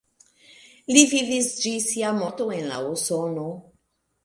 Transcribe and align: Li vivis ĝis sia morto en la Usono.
Li 0.95 1.03
vivis 1.11 1.51
ĝis 1.67 1.87
sia 1.91 2.15
morto 2.23 2.49
en 2.59 2.73
la 2.73 2.83
Usono. 2.97 3.47